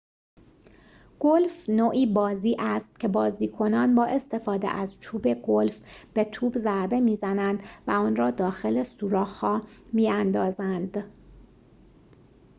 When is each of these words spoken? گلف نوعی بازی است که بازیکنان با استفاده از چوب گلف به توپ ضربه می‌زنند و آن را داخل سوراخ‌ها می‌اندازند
گلف 1.19 1.69
نوعی 1.69 2.05
بازی 2.05 2.55
است 2.59 2.99
که 2.99 3.07
بازیکنان 3.07 3.95
با 3.95 4.05
استفاده 4.05 4.67
از 4.67 4.99
چوب 4.99 5.33
گلف 5.33 5.79
به 6.13 6.23
توپ 6.23 6.57
ضربه 6.57 6.99
می‌زنند 6.99 7.63
و 7.87 7.91
آن 7.91 8.15
را 8.15 8.31
داخل 8.31 8.83
سوراخ‌ها 8.83 9.61
می‌اندازند 9.93 11.03